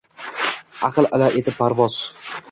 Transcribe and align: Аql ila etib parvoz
Аql 0.87 1.07
ila 1.17 1.27
etib 1.41 1.59
parvoz 1.59 1.99